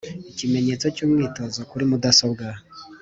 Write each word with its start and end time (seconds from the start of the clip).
Ikimenyetso 0.31 0.87
cy’umwitozo 0.95 1.59
kuri 1.69 1.83
mudasobwa 1.89 2.45